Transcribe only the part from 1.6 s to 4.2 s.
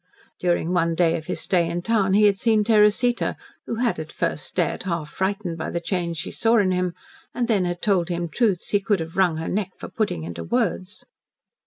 in town he had seen Teresita, who had at